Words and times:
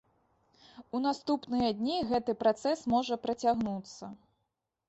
У 0.97 1.01
наступныя 1.07 1.69
дні 1.81 1.99
гэты 2.13 2.31
працэс 2.41 2.79
можа 2.95 3.15
працягнуцца. 3.27 4.05